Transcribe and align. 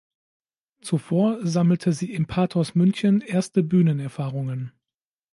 Zuvor 0.81 1.45
sammelte 1.45 1.93
sie 1.93 2.11
im 2.11 2.25
Pathos 2.25 2.73
München 2.73 3.21
erste 3.21 3.61
Bühnenerfahrungen. 3.61 4.71